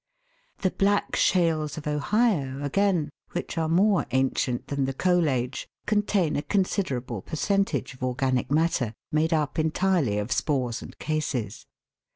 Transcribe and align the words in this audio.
The 0.63 0.71
"black 0.71 1.15
shales" 1.15 1.77
of 1.77 1.85
Ohio, 1.85 2.63
again, 2.63 3.11
which 3.33 3.55
are 3.55 3.69
more 3.69 4.07
ancient 4.09 4.65
than 4.65 4.85
the 4.85 4.95
Coal 4.95 5.29
Age, 5.29 5.67
contain 5.85 6.35
a 6.35 6.41
considerable 6.41 7.21
percent 7.21 7.75
age 7.75 7.93
of 7.93 8.01
organic 8.03 8.49
matter, 8.49 8.93
made 9.11 9.31
up 9.31 9.59
entirely 9.59 10.17
of 10.17 10.31
spores 10.31 10.81
and 10.81 10.97
cases. 10.97 11.67